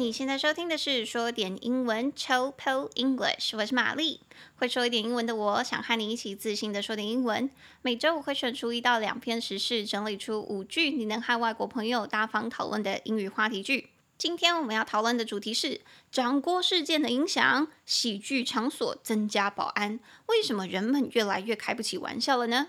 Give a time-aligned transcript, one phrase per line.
[0.00, 2.54] 你现在收听的是说点英文 Chill
[2.94, 4.20] English，我是玛丽。
[4.56, 7.50] 会说一点英文的我，想和你一起自信的说点英文。
[7.82, 13.90] 每周我会选出一到两篇时事，整理出五句你能和外国朋友大方讨论的英语话题句。
[14.16, 22.68] 今天我们要讨论的主题是掌锅事件的影响，喜剧场所增加保安，为什么人们越来越开不起玩笑了呢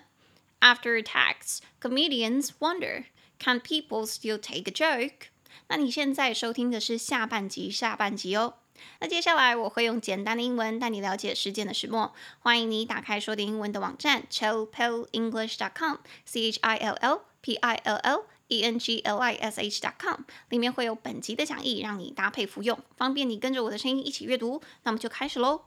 [0.60, 3.06] ？After attacks, comedians wonder,
[3.40, 5.31] can people still take a joke?
[5.68, 8.56] 那你现在收听的是下半集，下半集哦。
[9.00, 12.14] 那接下来我会用简单的英文带你了解事件的始末。
[12.40, 19.62] 欢迎你打开说点英文的网站 chillpillenglish.com，c h i l l p i l l e n g l i s
[19.62, 24.62] h.com，里面会有本集的讲义，让你搭配服用，方便你跟着我的声音一起阅读。
[24.84, 25.62] 那么就开始喽。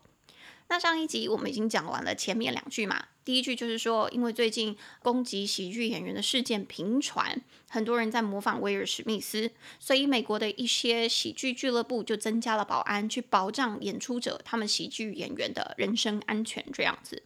[0.69, 17.23] 那上一集我们已经讲完了前面两句嘛，第一句就是说，因为最近攻击喜剧演员的事件频传，很多人在模仿威尔史密斯，所以美国的一些喜剧俱乐部就增加了保安，去保障演出者他们喜剧演员的人身安全，这样子。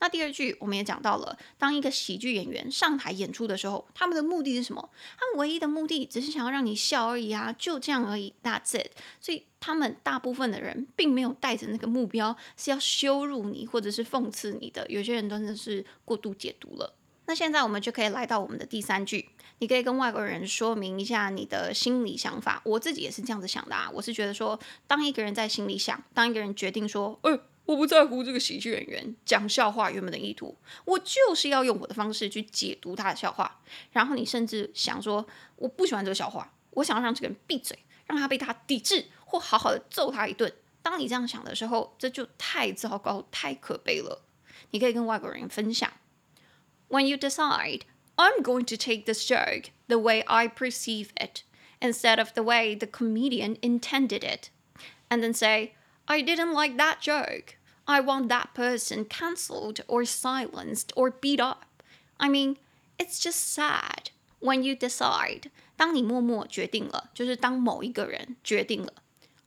[0.00, 4.90] 那第二句我们也讲到了，当一个喜剧演员上台演出的时候，他们的目的是什么？
[5.18, 8.92] 他们唯一的目的只是想要让你笑而已啊，就这样而已，That's it。
[9.20, 14.86] 所以他们大部分的人并没有带着那个目标是要羞辱你或者是讽刺你的。
[14.88, 16.94] 有些人真的是过度解读了。
[17.26, 22.62] 那现在我们就可以来到我们的第三句，你可以跟外国人说明一下你的心理想法。
[22.64, 27.38] 我自己也是这样子想的啊，我是觉得说，当一个人在心里想，当一个人决定说，呃。
[27.68, 33.60] 我不在乎这个喜剧演员讲笑话原本的意图，我就是要用我的方式去解读他的笑话。
[33.92, 40.50] 然后你甚至想说，我不喜欢这个笑话，我想要让这个人闭嘴，让他被他抵制，或好好的揍他一顿。
[40.80, 44.24] 当你这样想的时候，这就太糟糕、太可悲了。
[44.70, 45.92] 你可以跟外国人分享
[46.88, 47.82] ：When you decide
[48.16, 51.42] I'm going to take this joke the way I perceive it
[51.80, 54.48] instead of the way the comedian intended it,
[55.10, 55.72] and then say
[56.06, 57.57] I didn't like that joke.
[57.87, 61.65] I want that person cancelled or silenced or beat up.
[62.17, 62.57] I mean,
[62.97, 64.11] it's just sad.
[64.39, 68.93] When you decide，当你默默决定了，就是当某一个人决定了，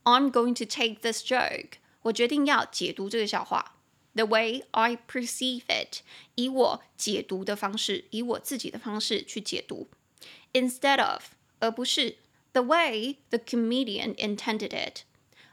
[0.04, 3.76] I'm going to take this joke，我决定要解读这个笑话，
[4.14, 6.00] the way I perceive it，
[6.34, 9.88] 以我解读的方式，以我自己的方式去解读，
[10.52, 11.24] instead of，
[11.58, 12.16] 而不是
[12.52, 15.02] the way the comedian intended it。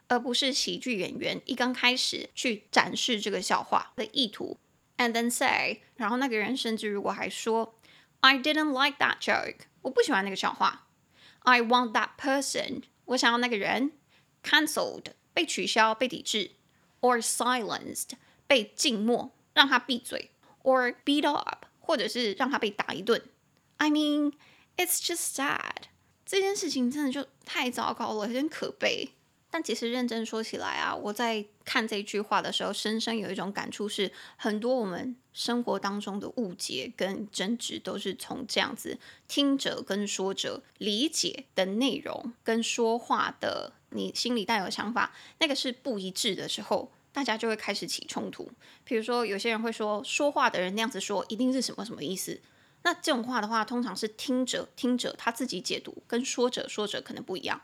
[0.08, 4.58] 而不是喜剧演员一刚开始去展示这个笑话的意图
[4.96, 7.78] ，and then say，然后那个人甚至如果还说
[8.20, 10.88] ，I didn't like that joke，我不喜欢那个笑话
[11.41, 13.92] ，I want that person，我想要那个人
[14.42, 16.52] ，cancelled，被取消、被抵制
[17.00, 18.10] ，or silenced，
[18.46, 20.30] 被静默，让他闭嘴
[20.62, 23.22] ，or beat up，或者是让他被打一顿。
[23.76, 24.32] I mean,
[24.76, 25.84] it's just sad，
[26.25, 29.10] 这件事情真的就太糟糕了，有点可悲。
[29.50, 48.50] 但其实认真说起来啊，我在看这句话的时候，深深有一种感触是，很多我们生活当中的误解跟争执，都是从这样子听者跟说者理解的内容跟说话的你心里带有想法，那个是不一致的时候，大家就会开始起冲突。
[48.84, 52.38] 比如说，有些人会说，说话的人那样子说，一定是什么什么意思？
[52.82, 57.62] 那这种话的话，通常是听者听者他自己解读，跟说者说者可能不一样。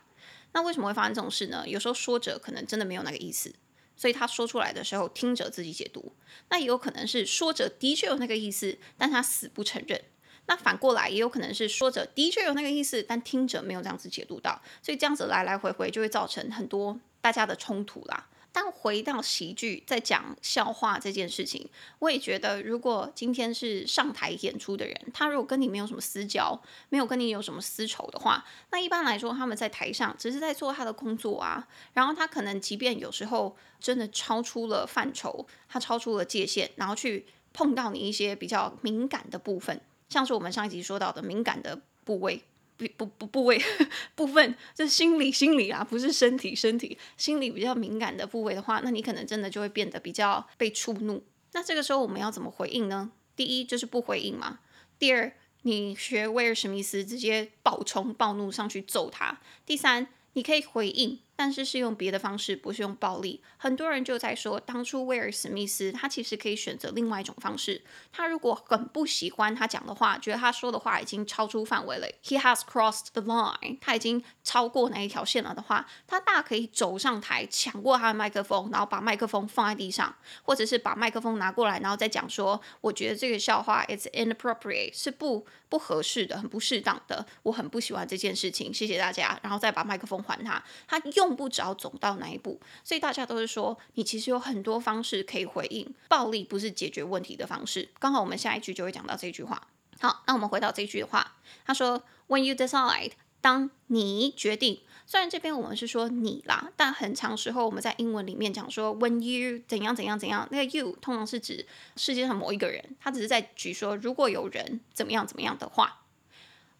[0.55, 1.67] 那为什么会发生这种事呢？
[1.67, 3.53] 有时候说者可能真的没有那个意思，
[3.97, 6.13] 所以他说出来的时候，听者自己解读。
[6.49, 10.01] 那也有可能是说者的确有那个意思，但他死不承认。
[10.45, 18.29] 那反过来也有可能是说者的确有那个意思，但听者没有这样子解读到，所以这样子来来回回就会造成很多大家的冲突啦。
[18.55, 26.57] 但回到喜剧，在讲笑话这件事情，我也觉得，如果今天是上台演出的人，他如果跟你没有什么私交，
[26.87, 31.67] 没有跟你有什么私仇的话，那一般来说，他们在台上只是在做他的工作啊。
[31.91, 42.41] 然后他可能即便有时候真的超出了范畴，他超出了界限，然后去碰到你一些比较敏感的部分，像是我们上一集说到的敏感的部位。
[42.77, 43.61] 不不不部位
[44.15, 51.23] 部分，就是心理心理啊，不是身体身体心理比较敏感的部位的话，那你可能真的就会变得比较被触怒。
[51.53, 53.11] 那这个时候我们要怎么回应呢？
[53.35, 54.59] 第一就是不回应嘛。
[54.99, 59.39] 第二，你学威尔史密斯直接暴冲暴怒上去揍他。
[59.65, 63.41] 第三，你可以回应，但是是用别的方式，不是用暴力。
[63.57, 67.81] 很多人就在说，当初威尔史密斯他其实可以选择另外一种方式。
[68.11, 97.89] 他如果很不喜欢他讲的话，觉得他说的话已经超出范围了，He has crossed the line，他已经超过那一条线了的话，他大可以走上台抢过他的麦克风，然后把麦克风放在地上，或者是把麦克风拿过来，然后再讲说，我觉得这个笑话 it's inappropriate，是不不合适的，很不适当的，我很不喜欢这件事情，谢谢大家，然后再把麦克风还他，他用用不着走到那一步，所以大家都是说，你其实有很多方式可以回应，暴力不是解决问题的方式。
[97.97, 99.67] 刚好我们下一句就会讲到这句话。
[99.99, 101.35] 好，那我们回到这句话，
[101.65, 116.03] 他说，When you decide，当你决定，虽然这边我们是说你啦，但很长时候我们在英文里面讲说，When you 怎样怎样怎样，那个 you 通常是指世界上某一个人，他只是在举说，如果有人怎么样怎么样的话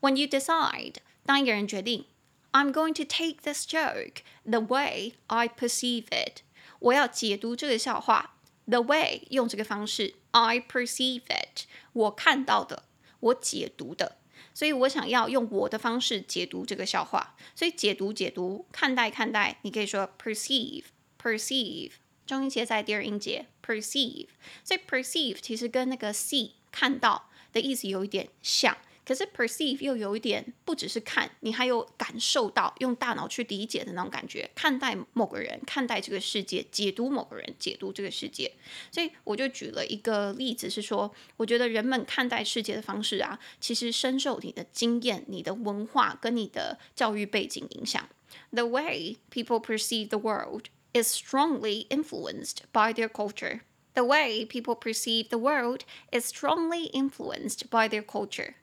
[0.02, 0.96] ，When you decide，
[1.26, 2.06] 当一个人决定。
[2.55, 6.43] I'm going to take this joke the way I perceive it。
[6.81, 8.33] 我要解读这个笑话，
[8.67, 12.85] the way 用这个方式，I perceive it，我看到的，
[13.21, 14.17] 我解读的，
[14.53, 17.37] 所以我想要用我的方式解读这个笑话。
[17.55, 21.93] 所以解读、解读、看待、看待，你可以说 perceive，perceive，
[22.27, 24.29] 重音节在第二音节，perceive。
[24.65, 28.77] 所以 perceive 其实跟那个 see 看到的意思有一点像。
[29.06, 38.52] 可是 perceive 又有一点，不只是看，你还有感受到，用大脑去理解的那种感觉，看待某个人，看待这个世界，解读某个人，解读这个世界。
[38.92, 48.10] 所以我就举了一个例子，是说，我觉得人们看待世界的方式啊，其实深受你的经验、你的文化跟你的教育背景影响。
[48.52, 53.62] The way people perceive the world is strongly influenced by their culture.
[53.94, 55.82] The way people perceive the world
[56.12, 58.56] is strongly influenced by their culture.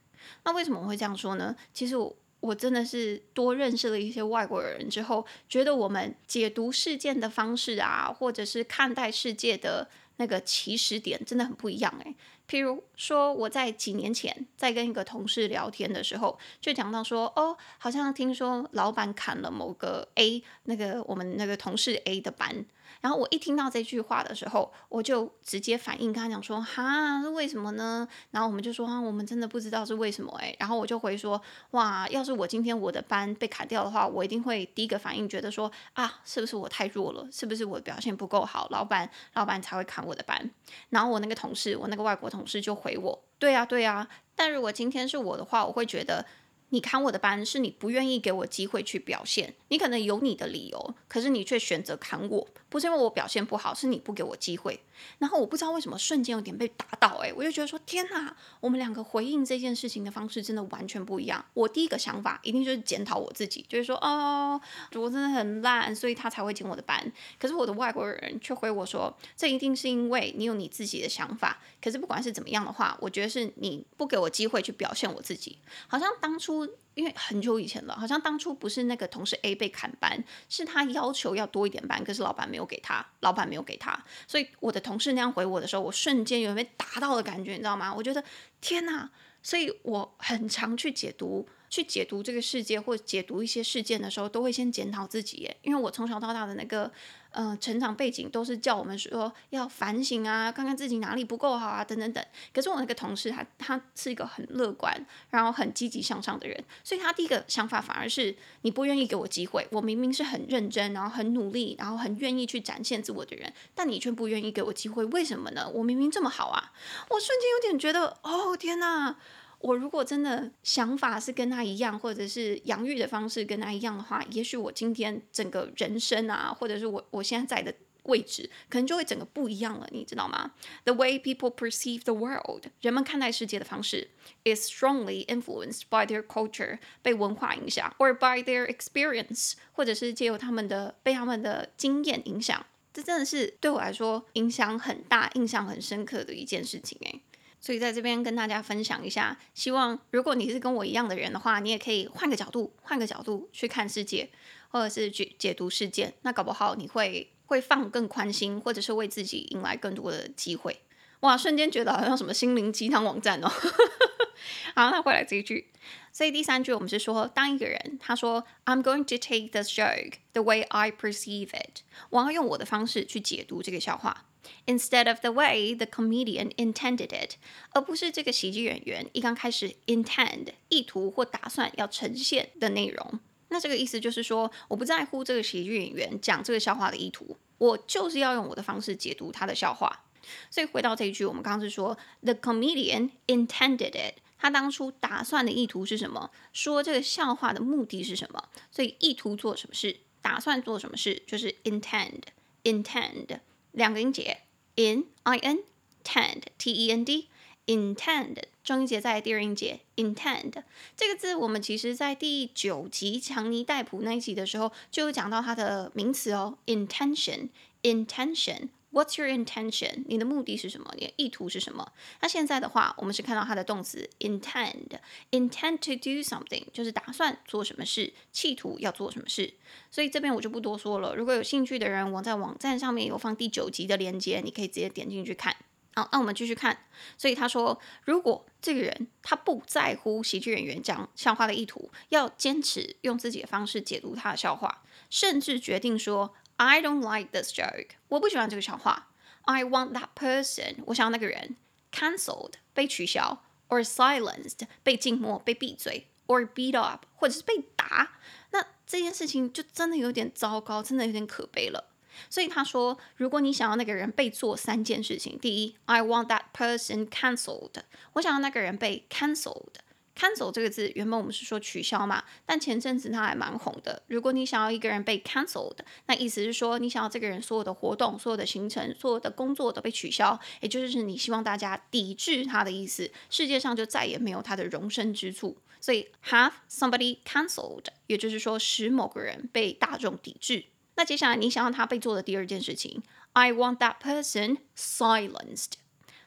[0.44, 1.54] 那为什么我会这样说呢？
[1.72, 12.14] 其实我我真的是多认识了一些外国人之后，觉得我们解读事件的方式啊，或者是看待世界的那个起始点，真的很不一样诶。
[12.48, 22.66] 譬如说，我在几年前在跟一个同事聊天的时候，就讲到说，哦，好像听说老板砍了某个 A 那个我们那个同事 A 的班。
[23.00, 31.40] 然后我一听到这句话的时候，我就直接反应跟他讲说：“哈，是为什么呢？”然后我们就说：“啊，我们真的不知道是为什么。”哎，然后我就回说
[31.72, 37.26] ：“哇，要是我今天我的班被砍掉的话，我一定会第一个反应觉得说：啊，是不是我太弱了？
[37.32, 38.68] 是不是我表现不够好？
[38.70, 40.50] 老板，老板才会砍我的班。”
[40.90, 44.08] 然后我那个同事，我那个外国同事就回我：“对呀，对呀。
[44.34, 46.24] 但如果今天是我的话，我会觉得。”
[46.72, 49.54] 你砍我的班，是你不愿意给我机会去表现。
[49.68, 54.80] 你可能有你的理由，可是你却选择砍我，不是因为我表现不好，是你不给我机会。
[55.18, 61.44] 然后我不知道为什么瞬间有点被打倒，诶，我就觉得说天哪，我们两个回应这件事情的方式真的完全不一样。
[61.52, 64.58] 我第一个想法一定就是检讨我自己，就是说哦，
[64.94, 67.12] 我真的很烂，所以他才会进我的班。
[67.38, 71.60] 可是我的外国人却回我说，这一定是因为你有你自己的想法。
[71.82, 75.58] 可是不管是怎么样的话，我觉得是你不给我机会去表现我自己，
[75.88, 76.61] 好像当初。
[76.94, 87.92] 因为很久以前了，好像当初不是那个同事 A 被砍班，是他要求要多一点班，可是老板没有给他，老板没有给他，所以我的同事那样回我的时候，我瞬间有被打到的感觉，你知道吗？
[87.92, 88.22] 我觉得
[88.60, 89.10] 天哪！
[89.44, 96.92] 所以我很常去解读，去解读这个世界或解读一些事件的时候，都会先检讨自己，因为我从小到大的那个。
[97.34, 102.22] 嗯、呃，成长背景都是叫我们说要反省啊，看看自己哪里不够好啊，等等等。
[102.52, 104.94] 可是我那个同事他他是一个很乐观，
[105.30, 109.66] 然后很积极向上的人，所以他第一个想法反而是你不愿意给我机会。
[109.70, 115.66] 我明明是很认真，然后很努力，然后很愿意去展现自我的人，但你却不愿意给我机会，为什么呢？
[115.72, 116.72] 我明明这么好啊！
[117.08, 119.16] 我瞬间有点觉得，哦天哪！
[119.62, 130.52] 我如果真的想法是跟他一样，或者是养育的方式跟他一样的话，也许我今天整个人生啊，或者是我我现在在的位置，可能就会整个不一样了，你知道吗
[130.84, 134.10] ？The way people perceive the world，人们看待世界的方式
[134.44, 142.66] ，is strongly influenced by their culture，被文化影响，or by their experience，或者是借由他们的被他们的经验影响。
[142.92, 147.22] 这真的是对我来说影响很大、印象很深刻的一件事情诶。
[147.62, 154.28] 所以在这边跟大家分享一下，希望如果你是跟我一样的人的话，你也可以换个角度，换个角度去看世界，
[154.68, 156.12] 或者是去解读事件。
[156.22, 160.82] 那搞不好你会会放更宽心，或者是为自己迎来更多的机会。
[161.20, 163.48] 哇，瞬间觉得好像什么心灵鸡汤网站哦。
[164.74, 165.70] 好，那回来这一句。
[166.10, 174.26] 所以第三句我们是说，当一个人他说 "I'm going to take this joke the way I perceive it"，我要用我的方式去解读这个笑话。
[174.66, 177.36] Instead of the way the comedian intended it，
[177.70, 183.20] 而不是这个喜剧演员一刚开始 intend 意图或打算要呈现的内容。
[183.48, 190.04] 那这个意思就是说，我不在乎这个喜剧演员讲这个笑话的意图，我就是要用我的方式解读他的笑话。
[190.50, 196.30] 所以回到这一句，我们刚刚是说，the comedian intended it，他当初打算的意图是什么？
[196.52, 198.48] 说这个笑话的目的是什么？
[198.70, 203.40] 所以意图做什么事，打算做什么事，就是 intend，intend
[203.72, 204.38] 两个音节
[204.76, 205.58] ，in i n
[206.04, 207.28] tend t e n d
[207.66, 208.36] intend。
[208.64, 210.62] 重音节在第二音节，intend
[210.96, 217.48] 这个字，我们其实在第九集强尼戴普那一集的时候就有讲到它的名词哦，intention。
[217.84, 220.04] Intention, What's your intention？
[220.06, 220.92] 你的目的是什么？
[220.98, 221.92] 你的意图是什么？
[222.20, 229.54] 那现在的话，我们是看到它的动词 intend，intend to do something，就是打算做什么事，企图要做什么事。
[229.90, 231.16] 所以这边我就不多说了。
[231.16, 235.56] 如果有兴趣的人，我在网站上面有放第九集的链接，你可以直接点进去看。
[235.94, 236.86] 好，那我们继续看。
[237.18, 249.09] 所以他说，如果这个人他不在乎喜剧演员讲笑话的意图，要坚持用自己的方式解读他的笑话，甚至决定说 I don't like this joke，我不喜欢这个笑话。
[249.43, 251.55] I want that person，我想要那个人
[251.91, 258.11] cancelled 被取消，or silenced 被静默被闭嘴，or beat up 或者是被打。
[258.51, 261.89] 那这件事情就真的有点糟糕，真的有点可悲了。
[262.29, 267.73] 所以他说，如果你想要那个人被做三件事情，第一，I want that person cancelled，
[268.13, 269.75] 我想要那个人被 cancelled。
[270.16, 274.02] Cancel 这个字原本我们是说取消嘛，但前阵子它还蛮红的。
[274.08, 285.56] 如果你想要一个人被 canceled，那意思是说你想要这个人所有的活动、所有的行程、所有的工作都被取消，也就是你希望大家抵制他的意思，世界上就再也没有他的容身之处。
[285.80, 290.64] 所以 have somebody canceled，也就是说使某个人被大众抵制。
[290.94, 293.02] 那接下来你想要他被做的第二件事情
[293.32, 295.81] ，I want that person silenced。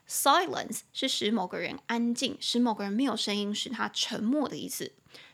[0.08, 4.92] Silence 是使某个人安静，使某个人没有声音，使他沉默的意思。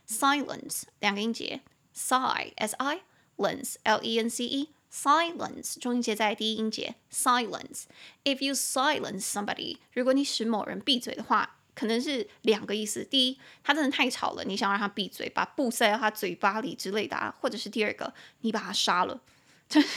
[0.08, 1.62] Silence 两个音节
[1.96, 3.02] ，si s i
[3.38, 7.84] lence l e n c e silence 重音节在第一音节 silence。
[8.24, 13.06] If you silence somebody，如果你使某人闭嘴的话，可能是两个意思。
[13.06, 19.22] 第一，他真的太吵了，你想让他闭嘴，把布塞到他嘴巴里之类的啊；或者是第二个，你把他杀了，
[19.72, 19.88] 就 是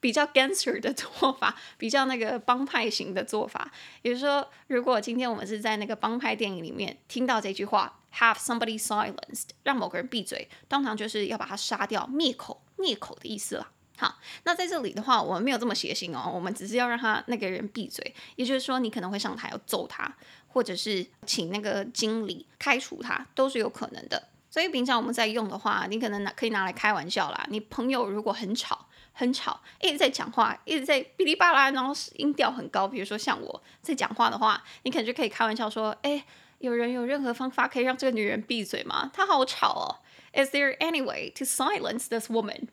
[0.00, 3.70] 比较 gangster 的做法， 比较那个帮派型的做法。
[4.02, 13.68] 也就是说，如果今天我们是在那个帮派电影里面听到这句话，have somebody silenced，让某个人闭嘴，通常就是要把他杀掉、灭口、灭口的意思了。
[13.98, 18.14] 好，那在这里的话，我们没有这么血腥哦，我们只是要让他那个人闭嘴。
[18.36, 20.16] 也就是说，你可能会上台要揍他。
[20.52, 24.20] 或者是请那个经理开除他，都是有可能的。
[24.50, 27.46] 所以平常我们在用的话，你可能拿可以拿来开玩笑啦。
[27.48, 36.24] 你朋友如果很吵，很吵，一直在讲话，一直在哔哩吧啦，然后音调很高，比如说像我在讲话的话，你可能就可以开玩笑说：“哎，
[36.58, 39.10] 有人有任何方法可以让这个女人闭嘴吗？
[39.12, 40.00] 她好吵哦。
[40.32, 42.68] ”Is there any way to silence this woman?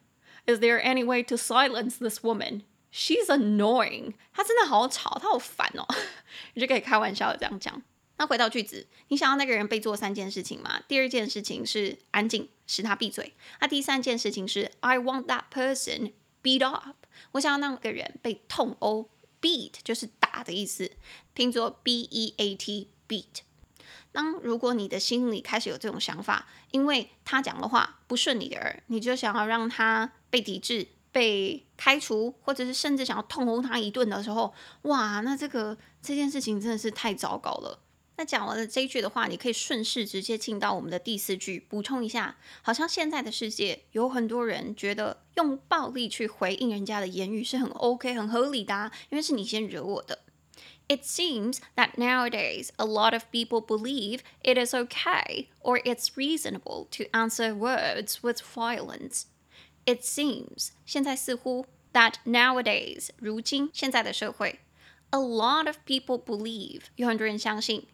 [0.46, 2.62] Is there any way to silence this woman?
[2.94, 5.86] She's annoying，她真的好吵，她好烦哦。
[6.54, 7.82] 你就可以开玩笑的这样讲。
[8.20, 10.82] 那回到句子，你想要那个人被做三件事情吗？
[10.88, 13.34] 第二件事情是安静，使他闭嘴。
[13.60, 16.14] 那第三件事情是 I want that person
[16.48, 16.96] beat up，
[17.34, 19.10] 我想要那个人被痛殴。
[19.42, 20.90] Beat 就是打的意思，
[21.34, 23.42] 拼作 B E A T beat。
[24.14, 30.88] 当如果你的心里开始有这种想法，因为他讲的话不顺你的耳，你就想要让他被抵制。
[31.10, 37.80] 被开除，或者是甚至想要痛殴他一顿的时候，哇，那这个这件事情真的是太糟糕了。
[38.18, 42.36] 那讲完了这一句的话，你可以顺势直接进到我们的第四句，补充一下。
[42.64, 50.20] 好像现在的世界有很多人觉得用暴力去回应人家的言语是很 OK、很合理的，因为是你先惹我的。
[50.90, 57.04] It seems that nowadays a lot of people believe it is OK or it's reasonable to
[57.12, 59.24] answer words with violence.
[59.86, 64.60] It seems 现在似乎 that nowadays 如今现在的社会
[65.12, 67.86] ，a lot of people believe 有很多人相信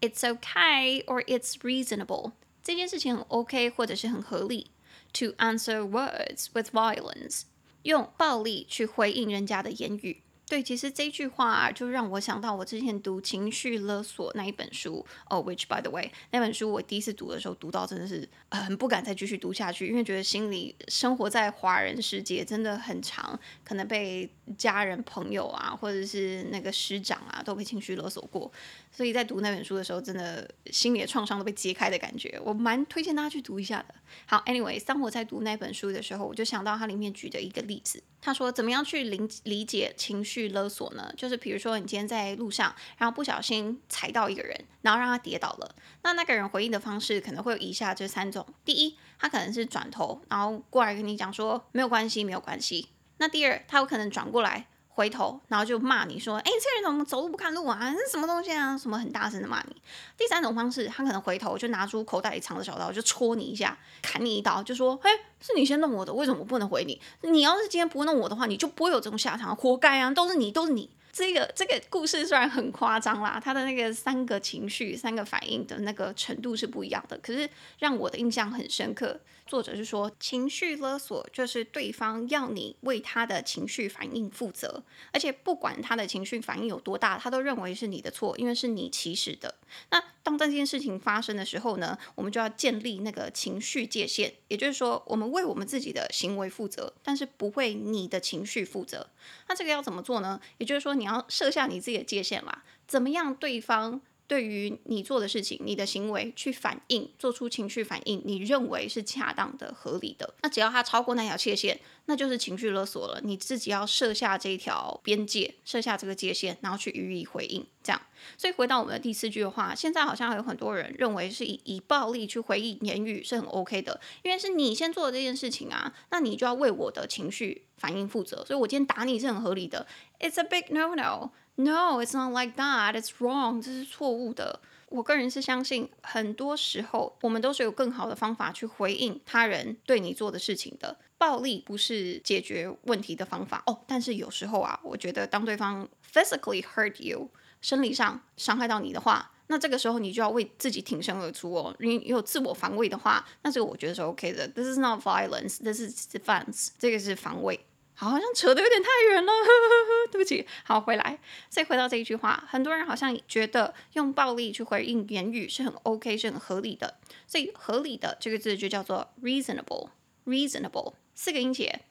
[0.00, 2.32] ，it's okay or it's reasonable
[2.62, 4.66] 这件事情很 OK 或者是很合理，
[5.12, 7.42] to answer words with violence
[7.82, 10.22] 用暴力去回应人家的言语。
[10.51, 28.51] 对，其实这句话，就让我想到我之前读《情绪勒索》那一本书哦，which by the way，那本书我第一次读的时候，读到真的是很不敢再继续读下去，因为觉得心里生活在华人世界真的很长，可能被家人、朋友啊，或者是那个师长啊，都被情绪勒索过。
[28.91, 33.95] 所以在读那本书的时候，真的心里的创伤都被揭开的感觉，我蛮推荐大家去读一下的。
[34.25, 41.11] 好，anyway，当我在读那本书的时候，我就想到它里面举的一个例子，他说怎么样去理理解情绪去勒索呢？
[41.15, 54.67] 就是比如说你今天在路上，然后不小心踩到一个人，然后让他跌倒了，那那个人回应的方式可能会有以下这三种：第一，他可能是转头，然后过来跟你讲说没有关系，没有关系；那第二，他有可能转过来。
[54.93, 57.79] 回头，然后就骂你说：“哎，这个人怎么走路不看路啊？
[57.93, 58.77] 这是什么东西啊？
[58.77, 59.75] 什么很大声的骂你。”
[60.17, 65.09] 第三种方式，他可能回头就拿出口袋里藏的小刀，就戳你一下，砍你一刀，就说：“嘿，
[65.41, 67.01] 是你先弄我的，为什么我不能回你？
[67.29, 70.11] 你要是今天不弄我的话，你就不会有这种下场，活该啊！
[70.11, 79.19] 都是你，都是你。”这个这个故事虽然很夸张啦，他的那个三个情绪、三个反应的那个程度是不一样的，可是让我的印象很深刻。
[79.45, 84.81] 作者是说，情绪勒索就是对方要你为他的情绪反应负责，
[85.11, 89.53] 而且不管他的情绪反应有多大，他都认为是你的错，因为是你起始的。
[89.89, 99.09] 那当这件事情发生的时候呢，我们就要建立那个情绪界限，也就是说，我们为我们自己的行为负责，但是不为你的情绪负责。
[99.47, 100.39] 那这个要怎么做呢？
[100.57, 104.01] 也就是说，你要设下你自己的界限啦，怎么样对方？
[104.31, 113.19] 对于你做的事情，你的行为去反应，做出情绪反应，你认为是恰当的、合理的，那只要他超过那条界限，那就是情绪勒索了。
[113.25, 117.67] 你自己要设下这条边界，设下这个界限，然后去予以回应。
[117.83, 118.01] 这样，
[118.37, 128.45] 所以回到我们的第四句的话，现在好像有很多人认为是以以暴力去回应言语是很 OK 的，因为是你先做的这件事情啊，那你就要为我的情绪反应负责。
[128.45, 129.85] 所以我今天打你是很合理的。
[130.21, 132.93] It's a big no no No, it's not like that.
[132.95, 133.61] It's wrong.
[133.61, 134.61] 这是错误的。
[134.89, 140.97] 我个人是相信，很多时候我们都是有更好的方法去回应他人对你做的事情的。
[141.17, 143.79] 暴力不是解决问题的方法哦。
[143.87, 147.29] 但是有时候啊，我觉得当对方 physically hurt you，
[147.61, 151.73] 生理上伤害到你的话，那这个时候你就要为自己挺身而出哦。
[151.79, 154.47] 你有自我防卫的话，那这个我觉得是 OK 的。
[154.47, 155.63] This is not violence.
[155.63, 156.69] This is defense.
[156.79, 157.65] 这个是防卫。
[157.93, 160.47] 好像扯得有点太远了，呵呵呵，对不起。
[160.63, 161.19] 好，回来，
[161.49, 166.99] 再回到这一句话，很多人好像觉得用暴力去回应言语是很 OK，是很合理的。
[167.27, 171.81] 所以合理的这个字就叫做 reasonable，reasonable，四个音节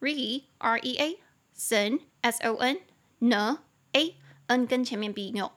[0.00, 1.18] ，re r e a
[1.56, 2.80] son s o n
[3.20, 3.58] n
[3.92, 4.16] a
[4.48, 5.52] n 跟前面 b 没有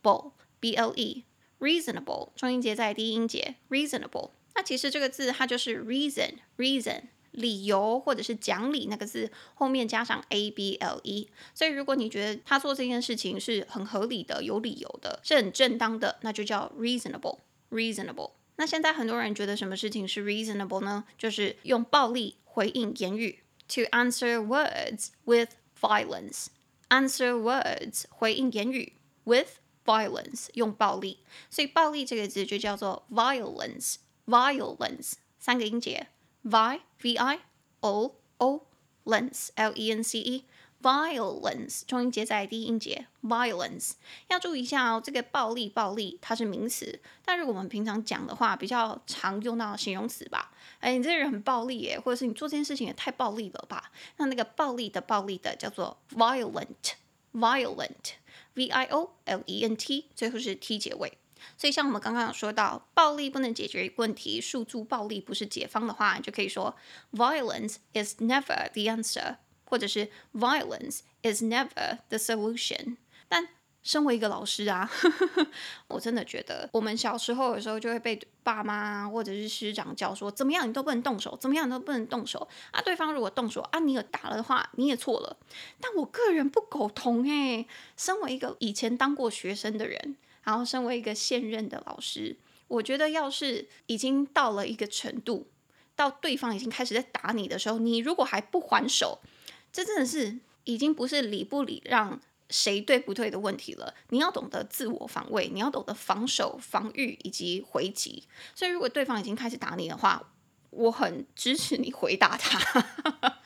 [0.00, 1.24] b b l e
[1.58, 4.30] reasonable，中音节在第一音节 reasonable。
[4.54, 7.02] 那其实这个字它就是 reason reason。
[7.38, 17.38] 理由或者是讲理那个字后面加上 a b l e，所以如果你觉得他做这件事情是很合理的、有理由的、是很正当的，那就叫 reasonable
[17.70, 18.32] reasonable。
[18.56, 21.04] 那现在很多人觉得什么事情是 reasonable 呢？
[21.16, 33.96] 就是用暴力回应言语，to answer words with violence，answer words 回应言语 with violence 用暴力，所以暴力这个字就叫做 violence
[34.26, 36.08] violence 三个音节。
[36.42, 37.38] Vi v i
[37.80, 38.66] o o
[39.04, 40.44] lence l e n c e
[40.80, 43.92] violence 重音节在第一音节 violence
[44.28, 50.52] 要注意一下哦，这个暴力暴力它是名词，但是我们平常讲的话比较常用到形容词吧？
[50.78, 53.90] 哎，你这个人很暴力耶，或者是你做这件事情也太暴力了吧？
[54.18, 56.94] 那那个暴力的暴力的叫做 violent
[57.32, 58.12] violent
[58.54, 61.18] v i o l e n t 最后是 t 结尾。
[61.56, 66.76] 所以，像我们刚刚有说到，暴力不能解决问题，诉诸暴力不是解方的话，你就可以说
[67.12, 72.96] ，Violence is never the answer，或者是 Violence is never the solution。
[73.28, 73.48] 但
[73.82, 75.46] 身为一个老师啊，呵 呵
[75.86, 82.82] 我真的觉得，我们小时候有时候就会被爸妈或者是师长教说，怎么样你都不能动手，怎么样你都不能动手啊。
[82.82, 85.38] 对方如果动手啊，你有打了的话，你也错了。
[85.80, 90.16] 但我个人不苟同诶，身为一个以前当过学生的人。
[90.48, 92.34] 然后，身为一个现任的老师，
[92.68, 95.46] 我觉得要是已经到了一个程度，
[95.94, 99.20] 到对方已经开始在打你的时候，你如果还不还手，
[99.70, 103.94] 这真的是已经不是理不理让谁对不对的问题了。
[104.08, 108.26] 你要懂得自我防卫，你要懂得防守、防御以及回击。
[108.54, 110.32] 所以，如果对方已经开始打你的话，
[110.70, 112.86] 我很支持你回答他。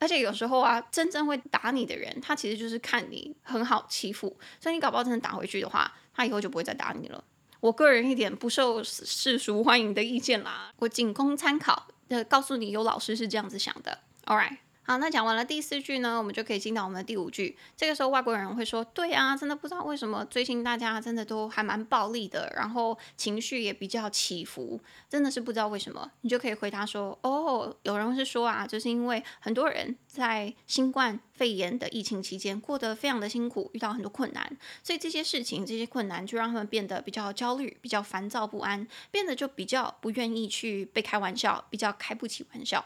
[0.00, 7.24] 而且有时候啊，真正会打你的人，他其实就是看你很好欺负，所以你搞不好真的打回去的话，他以后就不会再打你了。
[7.60, 11.88] 我个人一点不受世俗欢迎的意见啦，我仅供参考。
[12.08, 14.00] 呃，告诉你，有老师是这样子想的。
[14.26, 14.58] All right。
[14.90, 17.56] 好，那讲完了第四句呢，我们就可以进到我们的第五句。
[17.76, 42.84] 这个时候，外国人会说：“对啊，真的不知道为什么最近大家真的都还蛮暴力的，然后情绪也比较起伏，真的是不知道为什么。”你就可以回答说：“哦，有人是说啊，就是因为很多人在新冠肺炎的疫情期间过得非常的辛苦，遇到很多困难，所以这些事情、这些困难就让他们变得比较焦虑、比较烦躁不安，变得就比较不愿意去被开玩笑，比较开不起玩笑。”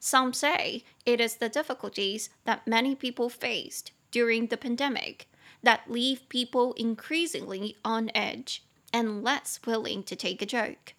[0.00, 5.26] Some say it is the difficulties that many people faced during the pandemic
[5.62, 10.94] that leave people increasingly on edge and less willing to take a joke.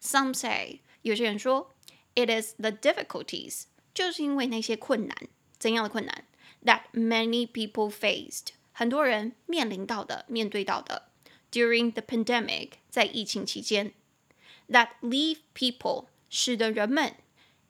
[0.00, 1.72] Some say，有些人说，
[2.14, 5.16] it is the difficulties，就是因为那些困难，
[5.58, 6.24] 怎样的困难？
[6.64, 11.08] That many people faced，很多人面临到的、面对到的，
[11.50, 13.92] during the pandemic，在疫情期间，
[14.68, 17.14] that leave people，使得人们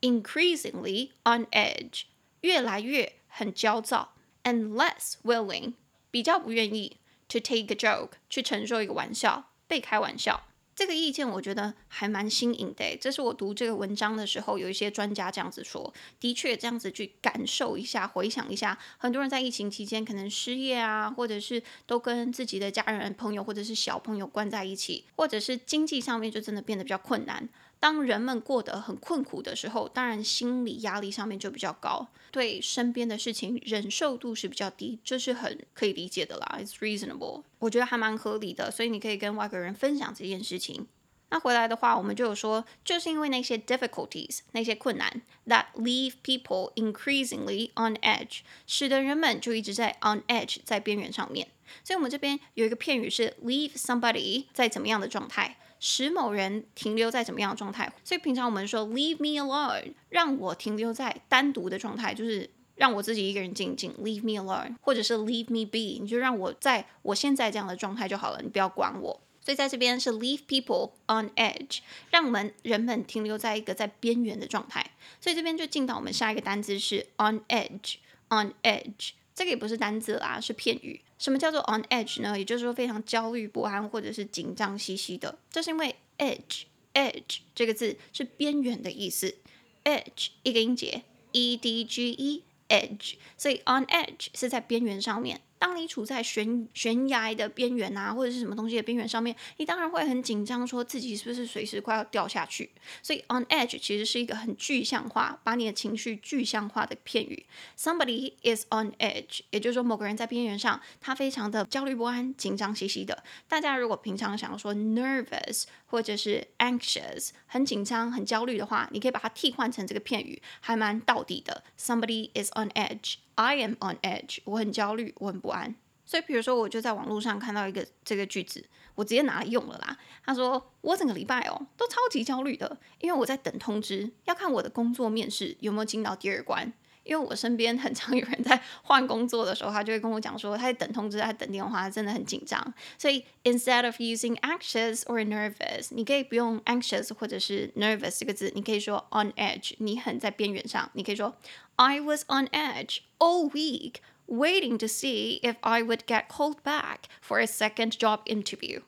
[0.01, 2.03] increasingly on edge，
[2.41, 5.73] 越来越很焦躁，and less willing，
[6.11, 10.43] 比较不愿意 to take a joke，去承受一个玩笑，被开玩笑。
[10.75, 27.47] 这个意见我觉得还蛮新颖的，这是我读这个文章的时候，有一些专家这样子说，的确这样子去感受一下，回想一下，很多人在疫情期间可能失业啊，或者是都跟自己的家人、朋友或者是小朋友关在一起，或者是经济上面就真的变得比较困难。
[27.85, 36.57] 当人们过得很困苦的时候，当然心理压力上面就比较高，对身边的事情忍受度是比较低，这是很可以理解的啦。
[36.59, 40.87] It's reasonable，我觉得还蛮合理的，所以你可以跟外国人分享这件事情。
[41.29, 51.49] 那回来的话，我们就有说，就是因为那些 difficulties，那些困难，that leave people increasingly on edge，使得人们就一直在 on edge，在边缘上面。
[51.83, 55.57] 所以我们这边有一个片语是 leave somebody 在怎么样的状态。
[55.87, 57.93] 使某人停留在怎么样的状态？
[58.03, 69.21] 所以平常我们说 leave me alone，让我停留在单独的状态，就是让我自己一个人静静，leave me alone，或者是 leave me be，你就让我在我现在这样的状态就好了，你不要管我。
[69.39, 74.89] 所以在这边是 leave people on edge，让我们人们停留在一个在边缘的状态。
[75.21, 79.11] 所以这边就进到我们下一个单词是 on edge，on edge。
[79.35, 81.01] 这个也不是单字啦，是片语。
[81.17, 82.37] 什么叫做 on edge 呢？
[82.37, 85.37] 也就是说非常焦虑不安或者是紧张兮兮的。
[85.49, 89.35] 这是因为 edge，edge 这个字是边缘的意思。
[89.83, 95.41] edge 一个音节，e d g e，edge，所以 on edge 是在边缘上面。
[95.65, 102.69] 当你处在悬悬崖的边缘啊，或者是什么东西的边缘上面，你当然会很紧张，说自己是不是随时快要掉下去。
[103.01, 107.47] 所以 on edge 其实是一个很具象化，把你的情绪具象化的片语。
[107.75, 113.23] Somebody is on edge，也就是说某个人在边缘上，他非常的焦虑不安、紧张兮兮的。
[113.47, 121.63] 大家如果平常想要说 nervous 或者是 anxious，很紧张、很焦虑的话，你可以把它替换成这个片语，还蛮到底的。
[121.79, 123.15] Somebody is on edge。
[123.35, 125.75] I am on edge，我很焦虑，我很不安。
[126.05, 129.97] 所以，比如说，我就在网络上看到一个这个句子，我直接拿来用了啦。
[130.23, 136.71] 他说：“我整个礼拜哦，都超级焦虑的，因为我在等通知，要看我的工作面试有没有进到第二关。
[137.04, 142.62] 因为我身边很常有人在换工作的时候，他就会跟我讲说，他在等通知，他在等电话，他真的很紧张。
[142.98, 151.36] 所以，instead of using anxious or nervous，你可以不用 anxious 或者是 nervous 这个字，你可以说 on edge，你很在边缘上，你可以说。”
[151.76, 157.04] I was on edge all week, waiting to see if I would get called back
[157.26, 158.82] for a second job interview.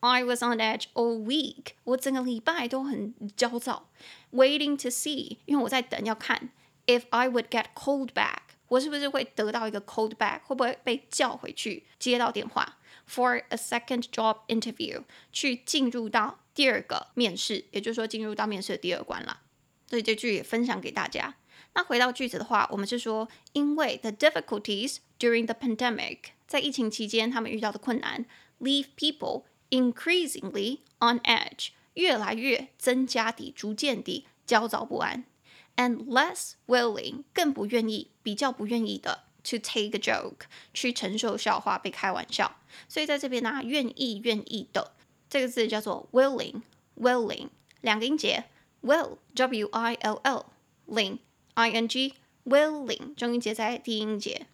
[0.00, 1.72] I was on edge all week.
[1.84, 3.88] 我整个礼拜都很焦躁，
[4.32, 6.50] waiting to see，因为我在等要看
[6.85, 19.41] If I would get called back，我是不是会得到一个 called back，会不会被叫回去接到电话 for a second job interview，去进入到第二个面试，也就是说进入到面试的第二关了。
[19.87, 21.35] 所以这句也分享给大家。
[21.75, 28.25] 那回到句子的话，我们是说，因为 the difficulties during the pandemic，在疫情期间他们遇到的困难
[28.59, 35.25] ，leave people increasingly on edge，越来越增加的、逐渐的焦躁不安
[35.75, 42.57] ，and less willing，更不愿意、比较不愿意的 to take a joke，去承受笑话、被开玩笑。
[42.87, 44.93] 所以在这边呢、愿意、愿意的
[45.29, 47.49] 这个字叫做 willing，willing，
[47.81, 48.45] 两个音节
[48.81, 51.17] ，will，w i l l，ling。
[51.55, 54.47] I N G willing 中音节在第一音节，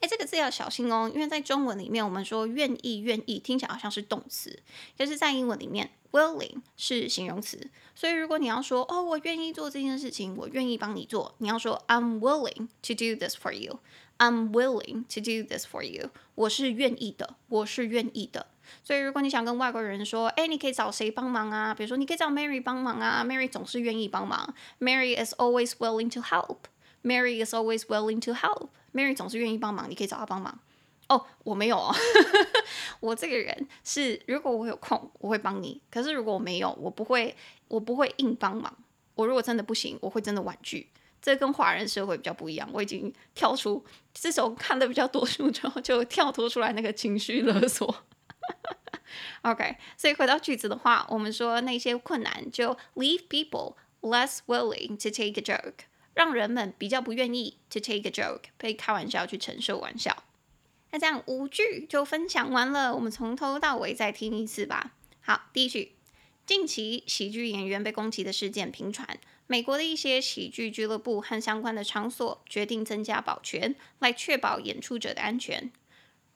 [0.00, 4.62] 哎，这个字要小心哦，因为在中文里面，我们说愿意、愿意听起来好像是动词，
[4.96, 7.70] 就是在英文里面，willing 是形容词。
[7.94, 13.80] 所以如果你要说哦，我愿意做这件事情，我愿意帮你做，你要说 I'm willing to do this for you。
[14.18, 16.10] I'm willing to do this for you。
[16.34, 18.48] 我是愿意的，我是愿意的。
[18.84, 21.74] 所以，如果你想跟外国人说，哎，你可以找谁帮忙啊？
[21.74, 23.24] 比如说，你可以找 Mary 帮忙啊。
[23.24, 24.54] Mary 总是愿意帮忙。
[24.78, 26.58] Mary is always willing to help.
[27.02, 28.68] Mary is always willing to help.
[28.92, 30.58] Mary 总是愿意帮忙，你可以找她帮忙。
[31.08, 31.94] 哦，我没有哦。
[33.00, 35.80] 我这个人是，如果我有空，我会帮你。
[35.90, 37.36] 可是如果我没有，我不会，
[37.68, 38.72] 我不会硬帮忙。
[39.14, 40.88] 我如果真的不行，我会真的婉拒。
[41.20, 42.68] 这跟华人社会比较不一样。
[42.72, 48.04] 我已经跳出，这时候看的比较多书之后，就跳脱出来那个情绪勒索。
[49.42, 55.84] OK，所以回到句子的话，我们说那些困难就 leave people less willing to take a joke，
[56.20, 60.24] 让人们比较不愿意 to take a joke，被开玩笑去承受玩笑。
[60.90, 64.92] 那这样五句就分享完了，我们从头到尾再听一次吧。
[65.22, 65.92] 好，第一句，
[66.44, 75.72] 近期喜剧演员被攻击的事件频传，美国的一些喜剧俱乐部和相关的场所决定增加保全，来确保演出者的安全。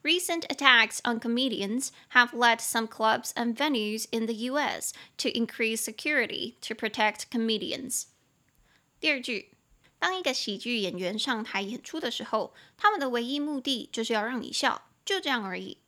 [0.01, 4.93] Recent attacks on comedians have led some clubs and venues in the U.S.
[5.17, 8.05] to increase security to protect comedians.
[8.99, 9.51] 第二句，
[10.05, 15.79] 当一个喜剧演员上台演出的时候，他们的唯一目的就是要让你笑，就这样而已。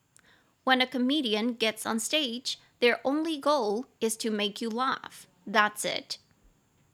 [0.63, 5.25] When a comedian gets on stage, their only goal is to make you laugh.
[5.45, 6.15] That's it.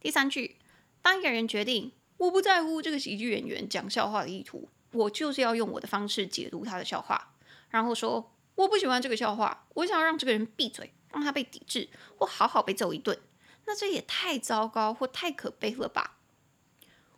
[0.02, 0.58] 第三句，
[1.02, 4.68] 当一个人决定我不在乎这个喜剧演员讲笑话的意图。
[4.92, 7.34] 我就是要用我的方式解读他的笑话，
[7.70, 13.18] 然后说我不喜欢这个笑话，我想要让这个人闭嘴，让他被抵制，或好好被揍一顿。
[13.64, 16.18] 那这也太糟糕或太可悲了吧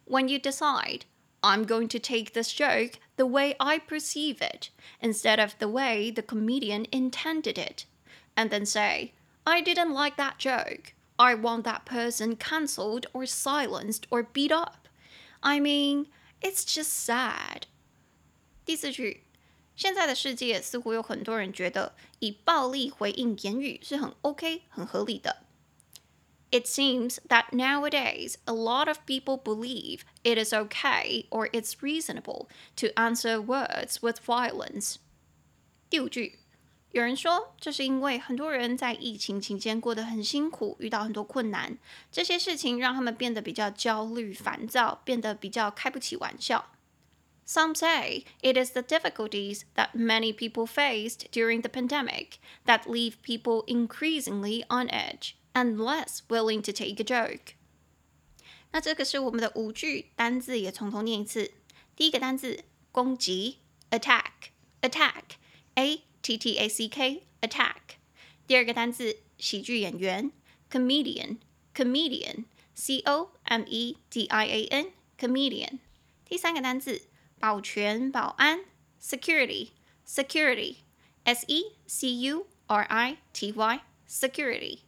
[0.05, 1.05] ？When you decide
[1.43, 6.11] I'm going to take this joke the way I perceive it instead of the way
[6.11, 7.87] the comedian intended it,
[8.35, 9.13] and then say
[9.45, 14.89] I didn't like that joke, I want that person cancelled or silenced or beat up.
[15.43, 16.07] I mean.
[16.43, 17.65] It's just sad。
[18.65, 19.25] 第四句，
[19.77, 25.43] 现在的世界似乎有很多人觉得以暴力回应言语是很 OK、很合理的。
[26.51, 32.49] It seems that nowadays a lot of people believe it is okay or it's reasonable
[32.75, 34.97] to answer words with violence。
[35.89, 36.41] 第五句，
[36.91, 41.79] 有人说这是因为很多人在疫情期间过得很辛苦，遇到很多困难，
[42.11, 46.73] 这些事情让他们变得比较焦虑、烦躁，变得比较开不起玩笑。
[47.47, 53.65] Some say it is the difficulties that many people faced during the pandemic that leave people
[53.67, 57.55] increasingly on edge and less willing to take a joke。
[58.73, 61.53] 那这个是我们的五句单字，也从头念一次。
[61.97, 63.59] 第一个单字攻击，
[63.91, 67.97] attack，attack，a。T T A C K attack，
[68.47, 70.31] 第二个单字喜剧演员
[70.71, 71.39] comedian
[71.75, 75.79] comedian C O M E D I A N comedian，
[76.27, 77.07] 第三个单字
[77.39, 78.67] 保全保安
[79.01, 79.71] security
[80.07, 80.77] security
[81.25, 84.81] S E C U R I T Y security，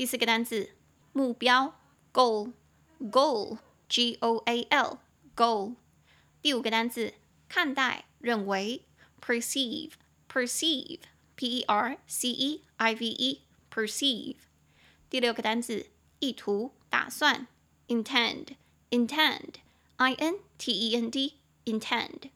[0.00, 0.70] 第四个单词
[1.12, 1.78] 目标
[2.10, 2.54] goal
[2.98, 4.98] goal G O A L
[5.36, 5.74] goal，
[6.40, 7.12] 第五个单词
[7.50, 8.86] 看待认为
[9.20, 9.90] perceive。
[10.26, 11.00] perceive,
[11.36, 11.82] P-E-R-C-E-I-V-E,
[13.70, 14.36] perceive。
[15.10, 17.46] 第六个单词，意图、打算
[17.88, 18.56] ，intend,
[18.88, 19.56] intend,
[19.96, 21.34] I-N-T-E-N-D,
[21.66, 22.30] intend。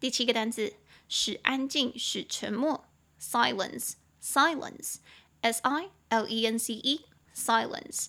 [0.00, 0.72] 第七个单词，
[1.06, 2.88] 使安静，使沉默
[3.20, 5.00] ，silence, silence,
[5.42, 7.04] S-I-L-E-N-C-E,
[7.39, 8.07] silence。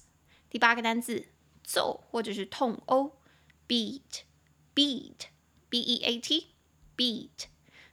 [0.51, 1.29] 第八个单词，
[1.63, 3.19] 揍或者是痛殴，
[3.69, 4.23] beat,
[4.75, 5.27] beat,
[5.69, 6.47] B-E-A-T,
[6.97, 7.45] beat。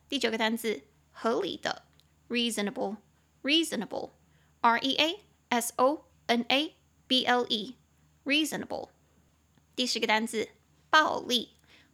[0.07, 0.83] 第九个单词。
[1.15, 1.85] 合理的，
[2.27, 6.75] reasonable，reasonable，R E A S O N A
[7.05, 8.89] B L E，reasonable。
[9.75, 10.49] 第十个单词，
[10.89, 11.49] 暴力，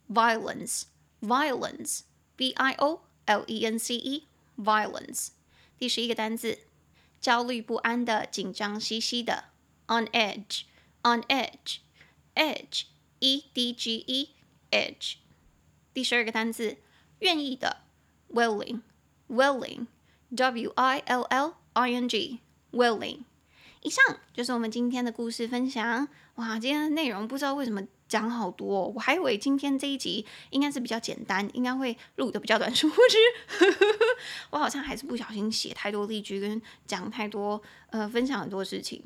[0.10, 5.32] violence，violence，V I O L E N C E，violence。
[5.78, 6.60] 第十一个单词，
[7.24, 9.46] 焦虑不安的，紧张兮兮的，
[9.88, 15.16] on edge，on edge，edge，E D G E，edge。
[15.94, 16.78] 第十二个单词，
[17.20, 17.82] 愿意的，
[18.32, 19.86] willing。Willing,
[20.36, 22.40] W-I-L-L-I-N-G,
[22.72, 23.24] willing。
[23.85, 26.09] 以上就是我们今天的故事分享。
[26.37, 32.75] 哇，今天的内容不知道为什么讲好多哦，我还以为今天这一集应该是比较简单，应该会录的比较短。
[32.75, 33.77] 殊不知，
[34.49, 39.03] 我好像还是不小心写太多例句，跟讲太多，呃，分享很多事情。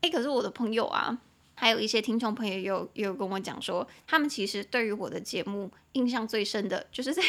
[0.00, 1.18] 哎，可是我的朋友啊。
[1.62, 7.22] 还有一些听众朋友有有跟我讲说，他们其实对于我的节目印象最深的，就是在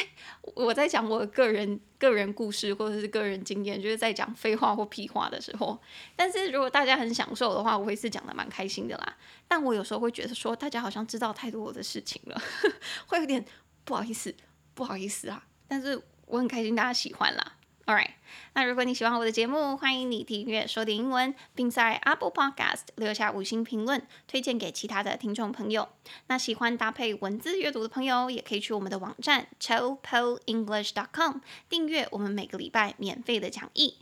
[0.55, 5.79] 我在讲我个人个人故事或者是个人经验，就是在讲废话或屁话的时候。
[6.15, 9.15] 但是如果大家很享受的话，我会是讲的蛮开心的啦。
[9.47, 12.41] 但我有时候会觉得说，大家好像知道太多我的事情了，
[13.05, 13.45] 会有点
[13.85, 14.33] 不好意思，
[14.73, 15.45] 不好意思啊。
[15.67, 17.53] 但是我很开心大家喜欢啦。
[17.85, 18.11] Alright，
[18.53, 25.89] 那如果你喜欢我的节目，欢迎你订阅说点英文，并在 Apple Podcast 留下五星评论，推荐给其他的听众朋友。
[26.27, 33.97] 那喜欢搭配文字阅读的朋友，也可以去我们的网站 chopoleenglish.com 订阅我们每个礼拜免费的讲义。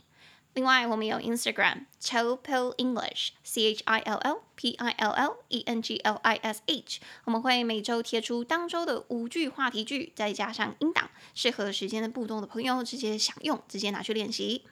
[0.54, 5.96] 另外，我们有 Instagram Chilpill English，C H I L L P I L L E N G
[5.96, 7.00] L I S H。
[7.24, 14.66] 我们会每周贴出当周的五句话题句，再加上音档，适合时间的不同的朋友直接享用，直接拿去练习。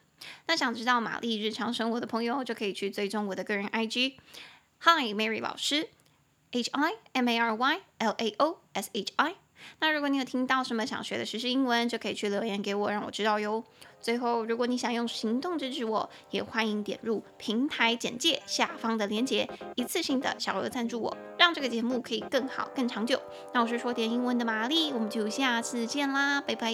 [0.45, 4.17] 那想知道玛丽日常生活的朋友，就可以去追踪我的个人 IG
[4.81, 5.89] Hi Mary 老师
[6.51, 9.33] H I M A R Y L A O S H I。
[9.79, 13.63] 那如果你有听到什么想学的实时英文就可以去留言给我让我知道哟。
[13.99, 23.21] 最后如果你想用行动支持我也欢迎点入平台简介下方的链接一次性的小额赞助我让这个节目可以更好更长久。
[23.53, 26.71] 那我是说点英文的玛丽我们就下次见啦拜拜。